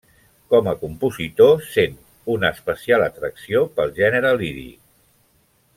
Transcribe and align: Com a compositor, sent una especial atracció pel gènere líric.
Com 0.53 0.69
a 0.69 0.71
compositor, 0.83 1.53
sent 1.75 1.93
una 2.37 2.51
especial 2.57 3.05
atracció 3.09 3.65
pel 3.77 3.95
gènere 4.01 4.33
líric. 4.41 4.81